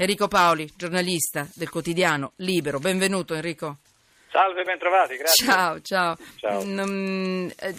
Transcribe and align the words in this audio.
Enrico 0.00 0.28
Paoli, 0.28 0.70
giornalista 0.76 1.48
del 1.54 1.70
quotidiano 1.70 2.34
Libero. 2.36 2.78
Benvenuto 2.78 3.34
Enrico. 3.34 3.78
Salve, 4.30 4.62
bentrovati, 4.62 5.16
grazie. 5.16 5.44
Ciao, 5.44 5.80
ciao. 5.80 6.16
Ciao. 6.36 6.64
Mm, 6.64 7.48
eh, 7.58 7.74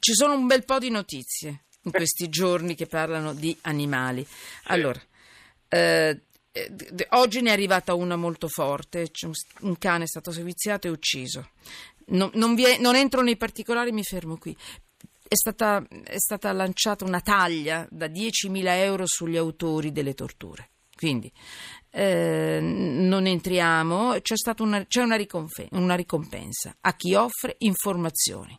ci 0.00 0.14
sono 0.14 0.34
un 0.34 0.48
bel 0.48 0.64
po' 0.64 0.80
di 0.80 0.90
notizie 0.90 1.66
in 1.82 1.92
questi 1.92 2.28
giorni 2.28 2.74
che 2.74 2.86
parlano 2.86 3.34
di 3.34 3.56
animali. 3.60 4.26
Allora, 4.64 5.00
eh, 5.68 6.22
oggi 7.10 7.40
ne 7.40 7.50
è 7.50 7.52
arrivata 7.52 7.94
una 7.94 8.16
molto 8.16 8.48
forte, 8.48 9.08
un, 9.60 9.78
cane 9.78 10.04
è 10.04 10.08
stato 10.08 10.32
seviziato 10.32 10.88
e 10.88 10.90
ucciso. 10.90 11.50
Non, 12.06 12.32
non 12.34 12.58
è- 12.58 12.78
non 12.78 12.96
entro 12.96 13.22
nei 13.22 13.36
particolari, 13.36 13.92
mi 13.92 14.02
fermo 14.02 14.38
qui. 14.38 14.56
È 15.22 15.36
stata, 15.36 15.86
è 16.02 16.18
stata 16.18 16.50
lanciata 16.50 17.04
una 17.04 17.20
taglia 17.20 17.86
da 17.90 18.08
10.000 18.08 18.76
euro 18.78 19.04
sugli 19.06 19.36
autori 19.36 19.92
delle 19.92 20.14
torture. 20.14 20.70
Quindi 20.96 21.30
eh, 21.90 22.58
non 22.60 23.26
entriamo, 23.26 24.16
c'è, 24.20 24.36
stata 24.36 24.62
una, 24.62 24.84
c'è 24.86 25.02
una, 25.02 25.16
riconfe- 25.16 25.68
una 25.72 25.94
ricompensa 25.94 26.74
a 26.80 26.94
chi 26.94 27.14
offre 27.14 27.56
informazioni. 27.58 28.58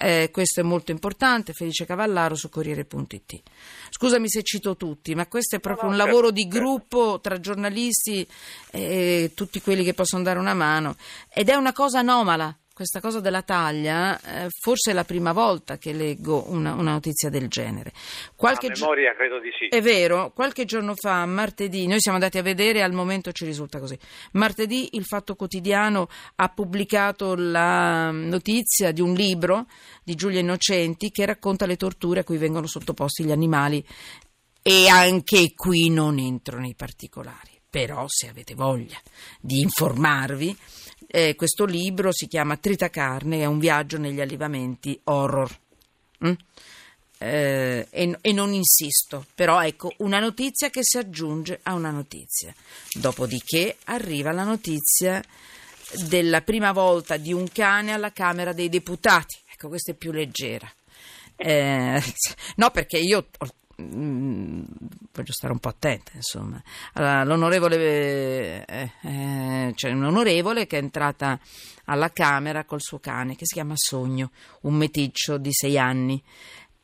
Eh, 0.00 0.30
questo 0.30 0.60
è 0.60 0.62
molto 0.62 0.92
importante, 0.92 1.52
Felice 1.52 1.84
Cavallaro 1.84 2.36
su 2.36 2.48
Corriere.it. 2.48 3.42
Scusami 3.90 4.28
se 4.28 4.42
cito 4.44 4.76
tutti, 4.76 5.14
ma 5.16 5.26
questo 5.26 5.56
è 5.56 5.60
proprio 5.60 5.86
No, 5.86 5.90
un 5.90 5.96
lavoro 5.96 6.28
certo, 6.28 6.34
di 6.34 6.46
gruppo 6.46 7.18
tra 7.20 7.40
giornalisti 7.40 8.26
e 8.70 9.32
tutti 9.34 9.60
quelli 9.60 9.82
che 9.82 9.94
possono 9.94 10.22
dare 10.22 10.38
una 10.38 10.54
mano. 10.54 10.94
Ed 11.34 11.48
è 11.48 11.54
una 11.54 11.72
cosa 11.72 11.98
anomala, 11.98 12.56
questa 12.78 13.00
cosa 13.00 13.18
della 13.18 13.42
taglia, 13.42 14.20
eh, 14.20 14.46
forse 14.50 14.92
è 14.92 14.94
la 14.94 15.02
prima 15.02 15.32
volta 15.32 15.78
che 15.78 15.92
leggo 15.92 16.44
una, 16.48 16.74
una 16.74 16.92
notizia 16.92 17.28
del 17.28 17.48
genere. 17.48 17.90
Qualche 18.36 18.68
memoria 18.68 19.16
credo 19.16 19.40
di 19.40 19.50
sì. 19.58 19.66
è 19.66 19.82
vero, 19.82 20.30
qualche 20.32 20.64
giorno 20.64 20.94
fa, 20.94 21.26
martedì, 21.26 21.88
noi 21.88 22.00
siamo 22.00 22.18
andati 22.18 22.38
a 22.38 22.42
vedere 22.42 22.84
al 22.84 22.92
momento 22.92 23.32
ci 23.32 23.44
risulta 23.44 23.80
così. 23.80 23.98
Martedì 24.34 24.90
il 24.92 25.02
Fatto 25.06 25.34
Quotidiano 25.34 26.06
ha 26.36 26.48
pubblicato 26.50 27.34
la 27.34 28.12
notizia 28.12 28.92
di 28.92 29.00
un 29.00 29.12
libro 29.12 29.66
di 30.04 30.14
Giulia 30.14 30.38
Innocenti 30.38 31.10
che 31.10 31.26
racconta 31.26 31.66
le 31.66 31.74
torture 31.74 32.20
a 32.20 32.24
cui 32.24 32.36
vengono 32.36 32.68
sottoposti 32.68 33.24
gli 33.24 33.32
animali 33.32 33.84
e 34.62 34.86
anche 34.86 35.52
qui 35.56 35.90
non 35.90 36.20
entro 36.20 36.60
nei 36.60 36.76
particolari. 36.76 37.57
Però 37.78 38.06
se 38.08 38.26
avete 38.26 38.56
voglia 38.56 39.00
di 39.40 39.60
informarvi, 39.60 40.56
eh, 41.06 41.36
questo 41.36 41.64
libro 41.64 42.12
si 42.12 42.26
chiama 42.26 42.56
Tritacarne, 42.56 43.42
è 43.42 43.44
un 43.44 43.60
viaggio 43.60 43.98
negli 43.98 44.20
allevamenti 44.20 44.98
horror. 45.04 45.56
Mm? 46.26 46.32
Eh, 47.18 47.86
e, 47.88 48.18
e 48.20 48.32
non 48.32 48.52
insisto, 48.52 49.26
però 49.32 49.62
ecco 49.62 49.92
una 49.98 50.18
notizia 50.18 50.70
che 50.70 50.80
si 50.82 50.98
aggiunge 50.98 51.60
a 51.62 51.74
una 51.74 51.92
notizia. 51.92 52.52
Dopodiché 52.94 53.76
arriva 53.84 54.32
la 54.32 54.42
notizia 54.42 55.22
della 56.08 56.40
prima 56.40 56.72
volta 56.72 57.16
di 57.16 57.32
un 57.32 57.46
cane 57.52 57.92
alla 57.92 58.10
Camera 58.10 58.52
dei 58.52 58.68
Deputati. 58.68 59.36
Ecco, 59.52 59.68
questa 59.68 59.92
è 59.92 59.94
più 59.94 60.10
leggera. 60.10 60.68
Eh, 61.36 62.02
no, 62.56 62.70
perché 62.72 62.98
io 62.98 63.28
ho- 63.38 63.54
mm, 63.80 64.62
voglio 65.12 65.32
stare 65.32 65.52
un 65.52 65.58
po' 65.58 65.68
attenta, 65.68 66.12
insomma. 66.14 66.62
Allora, 66.94 67.24
l'onorevole, 67.24 68.64
eh, 68.64 68.92
eh, 69.02 69.72
c'è 69.74 69.90
un 69.90 70.04
onorevole 70.04 70.66
che 70.66 70.78
è 70.78 70.82
entrata 70.82 71.38
alla 71.84 72.10
Camera 72.10 72.64
col 72.64 72.82
suo 72.82 72.98
cane 72.98 73.34
che 73.34 73.46
si 73.46 73.54
chiama 73.54 73.74
Sogno, 73.76 74.30
un 74.62 74.74
meticcio 74.74 75.38
di 75.38 75.52
sei 75.52 75.78
anni, 75.78 76.22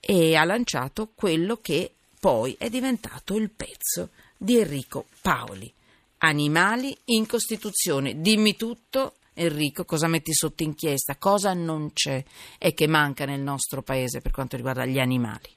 e 0.01 0.36
ha 0.36 0.45
lanciato 0.45 1.11
quello 1.14 1.59
che 1.61 1.92
poi 2.20 2.56
è 2.59 2.69
diventato 2.69 3.36
il 3.36 3.51
pezzo 3.51 4.11
di 4.36 4.58
Enrico 4.58 5.06
Paoli. 5.20 5.73
Animali 6.19 6.97
in 7.06 7.27
Costituzione. 7.27 8.20
Dimmi 8.20 8.56
tutto, 8.56 9.17
Enrico, 9.34 9.84
cosa 9.84 10.06
metti 10.06 10.33
sotto 10.33 10.62
inchiesta, 10.62 11.17
cosa 11.17 11.53
non 11.53 11.92
c'è 11.92 12.23
e 12.58 12.73
che 12.73 12.86
manca 12.86 13.27
nel 13.27 13.41
nostro 13.41 13.83
paese 13.83 14.20
per 14.20 14.33
quanto 14.33 14.57
riguarda 14.57 14.86
gli 14.86 14.98
animali. 14.98 15.51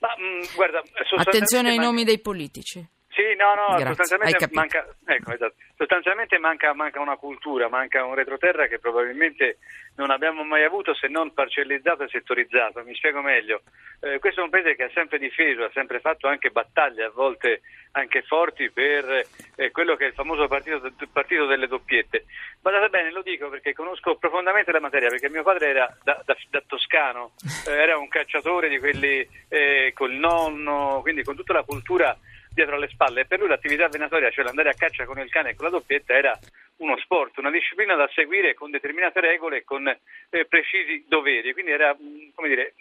Ma 0.00 0.08
mh, 0.16 0.54
guarda, 0.54 0.80
sostanzialmente 0.84 1.30
Attenzione 1.30 1.70
ai 1.70 1.78
nomi 1.78 2.04
dei 2.04 2.20
politici. 2.20 2.86
Sì, 3.18 3.34
no, 3.34 3.52
no, 3.56 3.66
Grazie, 3.74 3.86
sostanzialmente 3.86 4.48
manca, 4.52 4.86
ecco, 5.04 5.32
esatto. 5.32 5.54
sostanzialmente 5.76 6.38
manca, 6.38 6.72
manca 6.72 7.00
una 7.00 7.16
cultura, 7.16 7.68
manca 7.68 8.04
un 8.04 8.14
retroterra 8.14 8.68
che 8.68 8.78
probabilmente 8.78 9.58
non 9.96 10.12
abbiamo 10.12 10.44
mai 10.44 10.62
avuto 10.62 10.94
se 10.94 11.08
non 11.08 11.34
parcellizzato 11.34 12.04
e 12.04 12.08
settorizzato. 12.10 12.84
Mi 12.84 12.94
spiego 12.94 13.20
meglio. 13.20 13.62
Eh, 13.98 14.20
questo 14.20 14.40
è 14.40 14.44
un 14.44 14.50
paese 14.50 14.76
che 14.76 14.84
ha 14.84 14.90
sempre 14.94 15.18
difeso, 15.18 15.64
ha 15.64 15.70
sempre 15.74 15.98
fatto 15.98 16.28
anche 16.28 16.50
battaglie, 16.50 17.06
a 17.06 17.10
volte 17.10 17.62
anche 17.90 18.22
forti, 18.22 18.70
per 18.70 19.26
eh, 19.56 19.72
quello 19.72 19.96
che 19.96 20.04
è 20.04 20.08
il 20.08 20.14
famoso 20.14 20.46
partito, 20.46 20.80
partito 21.12 21.46
delle 21.46 21.66
doppiette. 21.66 22.24
Guardate 22.62 22.88
bene, 22.88 23.10
lo 23.10 23.22
dico 23.22 23.48
perché 23.48 23.72
conosco 23.72 24.14
profondamente 24.14 24.70
la 24.70 24.78
materia, 24.78 25.08
perché 25.08 25.28
mio 25.28 25.42
padre 25.42 25.70
era 25.70 25.98
da, 26.04 26.22
da- 26.24 26.36
da 26.50 26.62
toscano, 26.64 27.32
eh, 27.66 27.72
era 27.72 27.98
un 27.98 28.06
cacciatore 28.06 28.68
di 28.68 28.78
quelli 28.78 29.28
eh, 29.48 29.90
col 29.92 30.12
nonno, 30.12 31.00
quindi 31.02 31.24
con 31.24 31.34
tutta 31.34 31.54
la 31.54 31.64
cultura 31.64 32.16
dietro 32.58 32.74
alle 32.74 32.88
spalle 32.88 33.20
e 33.20 33.26
per 33.26 33.38
lui 33.38 33.48
l'attività 33.48 33.88
venatoria, 33.88 34.30
cioè 34.30 34.44
l'andare 34.44 34.70
a 34.70 34.74
caccia 34.74 35.04
con 35.04 35.18
il 35.20 35.30
cane 35.30 35.50
e 35.50 35.54
con 35.54 35.66
la 35.66 35.70
doppietta 35.70 36.12
era 36.12 36.36
uno 36.78 36.96
sport, 36.98 37.38
una 37.38 37.50
disciplina 37.50 37.94
da 37.94 38.10
seguire 38.12 38.54
con 38.54 38.70
determinate 38.70 39.20
regole 39.20 39.58
e 39.58 39.64
con 39.64 39.86
eh, 39.86 40.46
precisi 40.46 41.04
doveri, 41.06 41.52
quindi 41.52 41.70
era, 41.70 41.94
mh, 41.94 42.32
come 42.34 42.48
dire, 42.48 42.74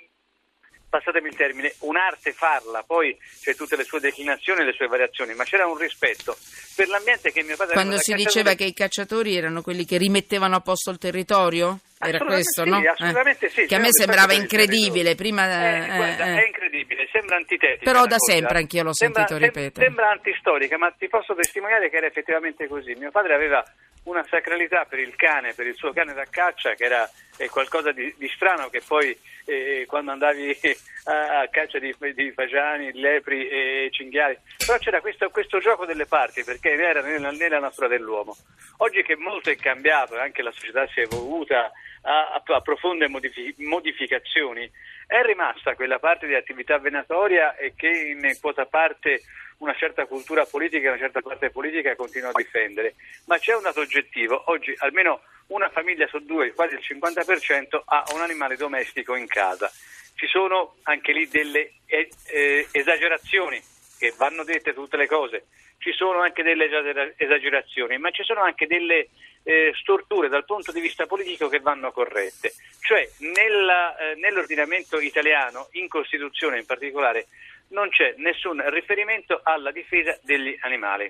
passatemi 0.90 1.28
il 1.28 1.36
termine, 1.36 1.74
un'arte 1.80 2.32
farla, 2.32 2.84
poi 2.84 3.16
c'è 3.42 3.54
tutte 3.54 3.76
le 3.76 3.84
sue 3.84 4.00
declinazioni 4.00 4.62
e 4.62 4.66
le 4.66 4.74
sue 4.74 4.88
variazioni, 4.88 5.34
ma 5.36 5.44
c'era 5.44 5.68
un 5.68 5.78
rispetto 5.78 6.36
per 6.76 6.88
l'ambiente 6.88 7.32
che 7.32 7.44
mio 7.44 7.56
padre 7.56 7.74
Quando 7.74 7.98
si 8.00 8.14
diceva 8.14 8.54
che 8.54 8.64
i 8.64 8.74
cacciatori 8.74 9.36
erano 9.36 9.62
quelli 9.62 9.86
che 9.86 9.98
rimettevano 9.98 10.56
a 10.56 10.62
posto 10.62 10.90
il 10.90 10.98
territorio? 10.98 11.80
Era 12.00 12.20
questo, 12.20 12.64
sì, 12.64 12.70
no? 12.70 12.80
Eh. 12.80 12.88
assolutamente 12.88 13.50
sì, 13.50 13.66
Che 13.66 13.76
a 13.76 13.80
me 13.80 13.88
sembrava 13.90 14.34
incredibile. 14.34 15.16
Prima, 15.16 15.46
Eh, 15.46 15.82
eh, 15.82 15.96
guarda, 15.96 16.26
eh. 16.26 16.44
è 16.44 16.46
incredibile, 16.46 16.67
sembra 17.12 17.36
antitetica. 17.38 17.84
Però 17.92 18.06
da 18.06 18.18
cosa. 18.18 18.32
sempre 18.34 18.58
anch'io 18.58 18.84
l'ho 18.84 18.94
Sembra- 18.94 19.26
sentito 19.28 19.46
ripetere. 19.46 19.86
Sembra 19.86 20.10
antistorica, 20.12 20.78
ma 20.78 20.92
ti 20.92 21.08
posso 21.08 21.34
testimoniare 21.36 21.90
che 21.90 21.98
era 21.98 22.08
effettivamente 22.08 22.68
così. 22.68 22.94
Mio 22.96 23.12
padre 23.12 23.34
aveva 23.34 23.64
una 24.04 24.24
sacralità 24.30 24.86
per 24.86 25.00
il 25.00 25.16
cane, 25.16 25.54
per 25.54 25.68
il 25.68 25.76
suo 25.76 25.92
cane 25.92 26.14
da 26.14 26.26
caccia, 26.30 26.74
che 26.76 26.86
era 26.86 27.10
eh, 27.38 27.50
qualcosa 27.50 27.92
di, 27.92 28.14
di 28.18 28.28
strano 28.30 28.70
che 28.70 28.82
poi 28.88 29.18
eh, 29.46 29.84
quando 29.86 30.12
andavi 30.12 30.58
a, 31.06 31.40
a 31.42 31.48
caccia 31.50 31.78
di, 31.80 31.94
di 32.16 32.32
fagiani, 32.32 32.94
lepri 32.94 33.50
e 33.50 33.90
cinghiali. 33.92 34.38
Però 34.66 34.78
c'era 34.78 35.02
questo, 35.02 35.30
questo 35.30 35.60
gioco 35.60 35.86
delle 35.86 36.06
parti, 36.06 36.44
perché 36.46 36.72
era 36.72 37.02
nella, 37.02 37.32
nella 37.32 37.60
natura 37.60 37.88
dell'uomo. 37.90 38.36
Oggi 38.78 39.04
che 39.04 39.18
molto 39.18 39.50
è 39.50 39.58
cambiato 39.58 40.16
e 40.16 40.20
anche 40.22 40.42
la 40.42 40.52
società 40.52 40.88
si 40.88 41.02
è 41.02 41.04
evoluta 41.04 41.70
a, 42.04 42.34
a- 42.34 42.44
a 42.56 42.62
profonde 42.62 43.10
modifi- 43.10 43.56
modificazioni, 43.58 44.70
è 45.08 45.22
rimasta 45.24 45.76
quella 45.76 46.00
parte 46.00 46.28
di 46.28 46.36
attività 46.36 46.78
venatoria 46.78 47.56
e 47.56 47.74
che 47.76 47.88
in 47.88 48.38
quota 48.42 48.66
parte 48.66 49.22
una 49.60 49.74
certa 49.74 50.06
cultura 50.06 50.46
politica 50.46 50.88
e 50.88 50.90
una 50.90 51.00
certa 51.00 51.22
parte 51.22 51.50
politica 51.50 51.96
continua 51.96 52.30
a 52.30 52.34
difendere. 52.36 52.96
Ma 53.26 53.38
c'è 53.40 53.56
un 53.56 53.64
dato 53.64 53.80
oggettivo, 53.80 54.44
oggi 54.52 54.76
almeno 54.80 55.22
una 55.48 55.70
famiglia 55.70 56.08
su 56.08 56.20
due, 56.20 56.54
quasi 56.54 56.76
il 56.76 56.84
50%, 56.86 57.82
ha 57.86 58.04
un 58.14 58.22
animale 58.22 58.58
domestico 58.58 59.16
in 59.16 59.28
casa. 59.28 59.72
Ci 60.14 60.28
sono 60.28 60.76
anche 60.84 61.14
lì 61.14 61.28
delle 61.28 61.72
eh, 61.86 62.10
eh, 62.28 62.68
esagerazioni 62.72 63.60
che 63.98 64.14
vanno 64.18 64.44
dette 64.44 64.74
tutte 64.74 64.98
le 64.98 65.08
cose, 65.08 65.46
ci 65.80 65.92
sono 65.94 66.20
anche 66.20 66.44
delle 66.44 66.66
esagera- 66.66 67.12
esagerazioni, 67.16 67.98
ma 67.98 68.12
ci 68.12 68.24
sono 68.24 68.42
anche 68.42 68.68
delle 68.68 69.08
eh, 69.48 69.72
storture 69.76 70.28
dal 70.28 70.44
punto 70.44 70.74
di 70.74 70.82
vista 70.82 71.06
politico 71.06 71.48
che 71.48 71.62
vanno 71.62 71.94
corrette. 71.94 72.52
Cioè 72.82 73.08
nella, 73.20 73.96
eh, 73.96 74.16
nell'ordinamento 74.16 75.00
italiano, 75.00 75.70
in 75.72 75.88
Costituzione 75.88 76.60
in 76.60 76.66
particolare, 76.66 77.28
non 77.70 77.90
c'è 77.90 78.16
nessun 78.18 78.62
riferimento 78.70 79.40
alla 79.44 79.72
difesa 79.72 80.20
degli 80.24 80.58
animali. 80.62 81.10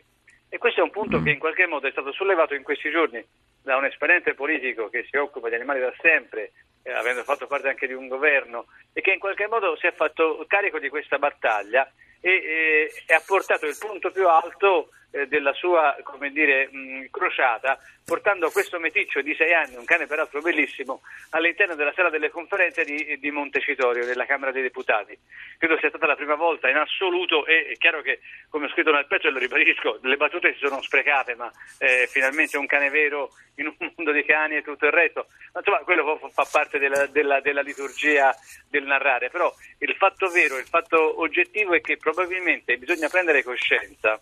E 0.50 0.58
questo 0.60 0.82
è 0.82 0.84
un 0.84 0.92
punto 0.92 1.22
che 1.24 1.32
in 1.32 1.40
qualche 1.40 1.66
modo 1.66 1.88
è 1.88 1.92
stato 1.92 2.14
sollevato 2.14 2.54
in 2.54 2.62
questi 2.62 2.92
giorni 2.92 3.26
da 3.64 3.76
un 3.76 3.86
esponente 3.86 4.36
politico 4.36 4.88
che 4.88 5.06
si 5.10 5.18
occupa 5.18 5.50
di 5.50 5.56
animali 5.56 5.80
da 5.80 5.94
sempre, 6.00 6.52
eh, 6.84 6.92
avendo 6.92 7.24
fatto 7.24 7.48
parte 7.48 7.70
anche 7.70 7.88
di 7.88 7.94
un 7.94 8.08
governo, 8.08 8.68
e 8.94 9.02
che 9.02 9.14
in 9.14 9.20
qualche 9.20 9.48
modo 9.48 9.76
si 9.78 9.88
è 9.88 9.94
fatto 9.94 10.46
carico 10.48 10.78
di 10.78 10.90
questa 10.90 11.18
battaglia 11.18 11.92
e, 12.22 12.32
eh, 12.32 13.04
e 13.08 13.14
ha 13.16 13.22
portato 13.26 13.66
il 13.66 13.78
punto 13.80 14.12
più 14.12 14.28
alto 14.28 14.90
della 15.28 15.54
sua 15.54 15.96
dire, 16.32 16.70
mh, 16.72 17.08
crociata, 17.10 17.80
portando 18.06 18.50
questo 18.52 18.80
meticcio 18.80 19.22
di 19.22 19.36
sei 19.36 19.54
anni, 19.54 19.76
un 19.76 19.86
cane 19.86 20.06
peraltro 20.06 20.42
bellissimo, 20.42 21.02
all'interno 21.32 21.76
della 21.76 21.94
sala 21.94 22.10
delle 22.10 22.30
conferenze 22.30 22.84
di, 22.84 23.18
di 23.20 23.32
Montecitorio, 23.32 24.06
della 24.06 24.26
Camera 24.26 24.52
dei 24.52 24.62
Deputati. 24.62 25.18
Credo 25.58 25.78
sia 25.80 25.90
stata 25.90 26.06
la 26.06 26.16
prima 26.16 26.36
volta 26.36 26.70
in 26.70 26.78
assoluto 26.78 27.46
e 27.46 27.68
è 27.68 27.78
chiaro 27.78 28.02
che, 28.02 28.20
come 28.50 28.66
ho 28.66 28.70
scritto 28.70 28.92
nel 28.92 29.08
pezzo 29.08 29.28
e 29.28 29.32
lo 29.32 29.40
ribadisco, 29.40 30.00
le 30.02 30.18
battute 30.18 30.54
si 30.54 30.60
sono 30.60 30.82
sprecate, 30.82 31.36
ma 31.36 31.52
eh, 31.80 32.08
finalmente 32.10 32.58
un 32.58 32.66
cane 32.66 32.90
vero 32.90 33.32
in 33.56 33.68
un 33.68 33.92
mondo 33.96 34.12
di 34.12 34.24
cani 34.24 34.58
e 34.58 34.62
tutto 34.62 34.86
il 34.86 34.92
resto. 34.92 35.28
Ma, 35.54 35.60
insomma, 35.60 35.80
quello 35.80 36.18
fa 36.32 36.48
parte 36.50 36.80
della, 36.80 37.08
della- 37.08 37.42
della 37.42 37.62
liturgia 37.62 38.36
del 38.70 38.84
narrare, 38.84 39.30
però 39.30 39.54
il 39.80 39.96
fatto 39.96 40.30
vero, 40.30 40.58
il 40.58 40.68
fatto 40.68 41.20
oggettivo 41.20 41.74
è 41.74 41.82
che 41.82 41.98
probabilmente 41.98 42.78
bisogna 42.78 43.10
prendere 43.10 43.44
coscienza 43.44 44.20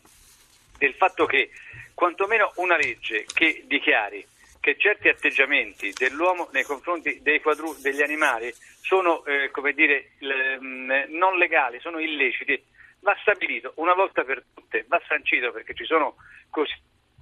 del 0.77 0.93
fatto 0.93 1.25
che 1.25 1.49
quantomeno 1.93 2.51
una 2.55 2.75
legge 2.77 3.25
che 3.33 3.63
dichiari 3.65 4.25
che 4.59 4.77
certi 4.79 5.09
atteggiamenti 5.09 5.93
dell'uomo 5.95 6.49
nei 6.51 6.63
confronti 6.63 7.19
dei 7.21 7.39
quadru- 7.39 7.79
degli 7.81 8.01
animali 8.01 8.51
sono, 8.81 9.23
eh, 9.25 9.51
come 9.51 9.73
dire, 9.73 10.13
l- 10.19 10.57
mm, 10.59 10.91
non 11.09 11.37
legali, 11.37 11.79
sono 11.79 11.99
illeciti, 11.99 12.59
va 13.01 13.15
stabilito 13.21 13.73
una 13.75 13.93
volta 13.93 14.23
per 14.23 14.43
tutte, 14.55 14.85
va 14.87 14.99
sancito 15.07 15.51
perché 15.51 15.75
ci 15.75 15.85
sono 15.85 16.15
cos- 16.49 16.81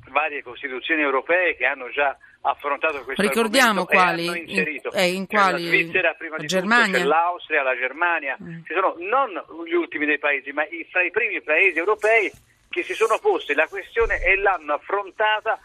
varie 0.10 0.42
costituzioni 0.42 1.02
europee 1.02 1.58
che 1.58 1.66
hanno 1.66 1.90
già 1.90 2.18
affrontato 2.42 3.04
questo 3.04 3.22
Ricordiamo 3.22 3.86
quali, 3.86 4.28
hanno 4.28 4.38
inserito. 4.38 4.90
In, 4.94 5.00
eh, 5.00 5.08
in 5.12 5.28
quali? 5.28 5.64
la 5.64 5.68
Svizzera, 5.68 6.14
prima 6.14 6.38
di 6.38 6.46
Germania. 6.46 6.98
tutto, 6.98 7.08
l'Austria, 7.10 7.64
la 7.64 7.76
Germania, 7.76 8.38
mm. 8.42 8.64
ci 8.64 8.74
sono 8.74 8.96
non 9.00 9.32
gli 9.66 9.74
ultimi 9.74 10.06
dei 10.06 10.20
paesi, 10.20 10.52
ma 10.52 10.64
i, 10.64 10.88
fra 10.90 11.04
i 11.04 11.12
primi 11.12 11.42
paesi 11.42 11.78
europei 11.78 12.32
che 12.74 12.82
si 12.82 12.96
sono 12.96 13.20
posti 13.20 13.54
la 13.54 13.68
questione 13.68 14.20
e 14.24 14.36
l'hanno 14.36 14.74
affrontata 14.74 15.60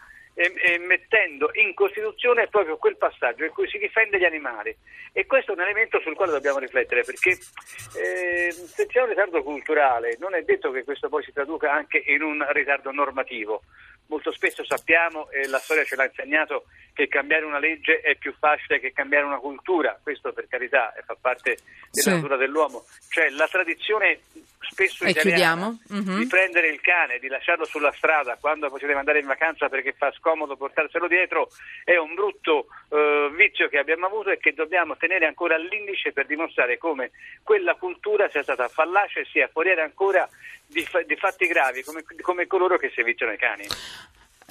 mettendo 0.79 1.49
in 1.53 1.73
Costituzione 1.73 2.47
proprio 2.47 2.77
quel 2.77 2.97
passaggio 2.97 3.43
in 3.43 3.51
cui 3.51 3.67
si 3.67 3.77
difende 3.77 4.17
gli 4.17 4.25
animali. 4.25 4.75
E 5.11 5.25
questo 5.25 5.51
è 5.51 5.55
un 5.55 5.61
elemento 5.61 5.99
sul 5.99 6.15
quale 6.15 6.31
dobbiamo 6.31 6.59
riflettere, 6.59 7.03
perché 7.03 7.31
eh, 7.31 8.51
se 8.51 8.85
c'è 8.85 9.01
un 9.01 9.09
ritardo 9.09 9.43
culturale 9.43 10.15
non 10.19 10.35
è 10.35 10.41
detto 10.43 10.71
che 10.71 10.83
questo 10.83 11.09
poi 11.09 11.23
si 11.23 11.33
traduca 11.33 11.71
anche 11.71 12.01
in 12.05 12.21
un 12.21 12.45
ritardo 12.51 12.91
normativo. 12.91 13.63
Molto 14.07 14.31
spesso 14.31 14.63
sappiamo, 14.65 15.29
e 15.29 15.47
la 15.47 15.59
storia 15.59 15.83
ce 15.83 15.95
l'ha 15.95 16.05
insegnato, 16.05 16.65
che 16.93 17.07
cambiare 17.07 17.45
una 17.45 17.59
legge 17.59 18.01
è 18.01 18.15
più 18.15 18.33
facile 18.37 18.79
che 18.79 18.91
cambiare 18.91 19.25
una 19.25 19.37
cultura, 19.37 19.99
questo 20.01 20.33
per 20.33 20.47
carità 20.47 20.93
fa 21.05 21.15
parte 21.19 21.57
della 21.91 22.09
sì. 22.09 22.09
natura 22.09 22.35
dell'uomo. 22.35 22.85
Cioè 23.09 23.29
la 23.29 23.47
tradizione 23.47 24.19
spesso 24.59 25.05
e 25.05 25.11
italiana 25.11 25.75
mm-hmm. 25.93 26.17
di 26.17 26.27
prendere 26.27 26.67
il 26.67 26.81
cane, 26.81 27.19
di 27.19 27.27
lasciarlo 27.27 27.65
sulla 27.65 27.91
strada 27.93 28.37
quando 28.39 28.69
si 28.77 28.85
deve 28.85 28.99
andare 28.99 29.19
in 29.19 29.27
vacanza 29.27 29.69
perché 29.69 29.93
fa 29.93 30.11
scomodo 30.29 30.55
portarselo 30.55 31.07
dietro, 31.07 31.49
è 31.83 31.97
un 31.97 32.13
brutto 32.13 32.67
eh, 32.89 33.29
vizio 33.35 33.67
che 33.67 33.79
abbiamo 33.79 34.05
avuto 34.05 34.29
e 34.29 34.37
che 34.37 34.53
dobbiamo 34.53 34.95
tenere 34.95 35.25
ancora 35.25 35.55
all'indice 35.55 36.11
per 36.11 36.27
dimostrare 36.27 36.77
come 36.77 37.11
quella 37.43 37.75
cultura 37.75 38.29
sia 38.29 38.43
stata 38.43 38.67
fallace 38.67 39.21
e 39.21 39.25
sia 39.25 39.49
foriera 39.51 39.83
ancora 39.83 40.29
di, 40.67 40.85
di 41.05 41.15
fatti 41.15 41.47
gravi 41.47 41.83
come, 41.83 42.03
come 42.21 42.45
coloro 42.45 42.77
che 42.77 42.91
si 42.93 43.01
viziano 43.01 43.33
i 43.33 43.37
cani. 43.37 43.65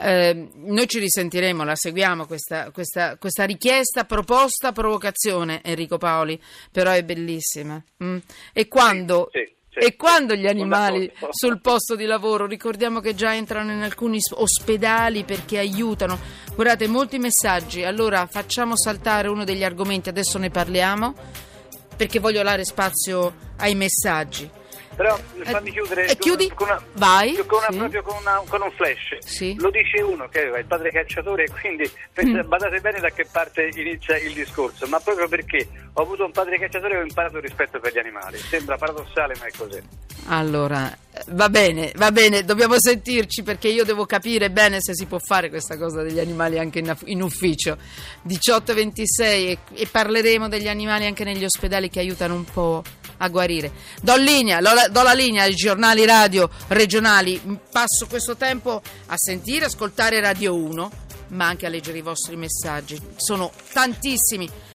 Eh, 0.00 0.48
noi 0.54 0.86
ci 0.86 1.00
risentiremo, 1.00 1.64
la 1.64 1.74
seguiamo 1.74 2.26
questa, 2.26 2.70
questa, 2.70 3.16
questa, 3.18 3.44
richiesta, 3.44 4.04
proposta, 4.04 4.70
provocazione, 4.70 5.60
Enrico 5.64 5.98
Paoli, 5.98 6.40
però 6.72 6.92
è 6.92 7.02
bellissima. 7.02 7.82
Mm. 8.02 8.18
E 8.52 8.68
quando... 8.68 9.28
Sì, 9.32 9.44
sì. 9.44 9.56
E 9.80 9.94
quando 9.94 10.34
gli 10.34 10.46
animali 10.46 11.10
sul 11.30 11.60
posto 11.60 11.94
di 11.94 12.04
lavoro, 12.04 12.46
ricordiamo 12.46 12.98
che 12.98 13.14
già 13.14 13.34
entrano 13.34 13.70
in 13.70 13.82
alcuni 13.82 14.18
ospedali 14.32 15.22
perché 15.22 15.58
aiutano. 15.58 16.18
Guardate, 16.54 16.88
molti 16.88 17.18
messaggi. 17.18 17.84
Allora 17.84 18.26
facciamo 18.26 18.76
saltare 18.76 19.28
uno 19.28 19.44
degli 19.44 19.62
argomenti, 19.62 20.08
adesso 20.08 20.38
ne 20.38 20.50
parliamo, 20.50 21.14
perché 21.96 22.18
voglio 22.18 22.42
dare 22.42 22.64
spazio 22.64 23.34
ai 23.58 23.76
messaggi. 23.76 24.50
Però 24.98 25.16
fammi 25.44 25.70
chiudere 25.70 26.08
e 26.08 26.16
chiudi? 26.16 26.50
Con 26.52 26.66
una, 26.66 26.82
Vai. 26.94 27.36
Con, 27.46 27.58
una, 27.58 27.68
sì. 27.70 27.76
proprio 27.76 28.02
con, 28.02 28.16
una, 28.18 28.42
con, 28.48 28.62
un 28.62 28.70
flash. 28.72 29.18
Sì. 29.20 29.54
Lo 29.60 29.70
dice 29.70 30.02
uno 30.02 30.26
che 30.26 30.40
aveva 30.40 30.58
il 30.58 30.64
padre 30.64 30.90
cacciatore, 30.90 31.46
quindi 31.62 31.88
mm. 32.20 32.48
badate 32.48 32.80
bene 32.80 32.98
da 32.98 33.08
che 33.10 33.24
parte 33.30 33.70
inizia 33.76 34.18
il 34.18 34.32
discorso, 34.32 34.88
ma 34.88 34.98
proprio 34.98 35.28
perché 35.28 35.68
ho 35.92 36.02
avuto 36.02 36.24
un 36.24 36.32
padre 36.32 36.58
cacciatore 36.58 36.94
e 36.94 36.98
ho 36.98 37.02
imparato 37.02 37.36
il 37.36 37.44
rispetto 37.44 37.78
per 37.78 37.92
gli 37.92 37.98
animali. 37.98 38.38
Sembra 38.38 38.76
paradossale, 38.76 39.36
ma 39.38 39.46
è 39.46 39.52
così. 39.56 39.80
Allora, 40.30 40.92
va 41.28 41.48
bene, 41.48 41.92
va 41.94 42.10
bene, 42.10 42.44
dobbiamo 42.44 42.74
sentirci 42.76 43.44
perché 43.44 43.68
io 43.68 43.84
devo 43.84 44.04
capire 44.04 44.50
bene 44.50 44.78
se 44.80 44.94
si 44.94 45.06
può 45.06 45.20
fare 45.20 45.48
questa 45.48 45.78
cosa 45.78 46.02
degli 46.02 46.18
animali 46.18 46.58
anche 46.58 46.80
in, 46.80 46.92
in 47.04 47.22
ufficio. 47.22 47.78
18-26 48.26 49.22
e, 49.22 49.58
e 49.74 49.86
parleremo 49.88 50.48
degli 50.48 50.66
animali 50.66 51.06
anche 51.06 51.22
negli 51.22 51.44
ospedali 51.44 51.88
che 51.88 52.00
aiutano 52.00 52.34
un 52.34 52.44
po' 52.44 52.82
a 53.18 53.28
guarire. 53.28 53.72
Do, 54.00 54.16
linea, 54.16 54.60
do 54.60 55.02
la 55.02 55.12
linea 55.12 55.44
ai 55.44 55.54
giornali 55.54 56.04
radio 56.04 56.48
regionali, 56.68 57.40
passo 57.70 58.06
questo 58.08 58.36
tempo 58.36 58.82
a 59.06 59.14
sentire, 59.16 59.66
ascoltare 59.66 60.20
Radio 60.20 60.54
1, 60.56 60.90
ma 61.28 61.46
anche 61.46 61.66
a 61.66 61.68
leggere 61.68 61.98
i 61.98 62.02
vostri 62.02 62.36
messaggi. 62.36 63.00
Sono 63.16 63.52
tantissimi. 63.72 64.48